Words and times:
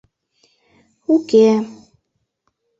Уке... 1.13 1.47